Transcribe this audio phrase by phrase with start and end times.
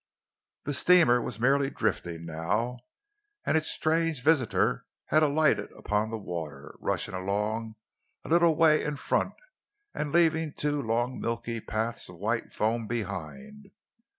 [0.63, 2.79] The steamer was merely drifting now,
[3.45, 7.75] and its strange visitor had alighted upon the water, rushing along
[8.25, 9.35] a little way in front
[9.93, 13.69] and leaving two long, milky paths of white foam behind.